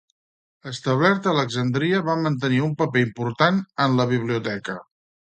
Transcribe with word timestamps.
Establert 0.69 1.27
a 1.27 1.33
Alexandria, 1.35 1.99
va 2.07 2.15
mantenir 2.21 2.61
un 2.67 2.73
paper 2.79 3.03
important 3.07 3.59
en 3.85 3.99
la 3.99 4.07
Biblioteca. 4.13 4.79